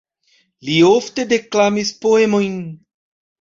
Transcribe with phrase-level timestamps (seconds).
[0.69, 2.57] Li ofte deklamis poemojn.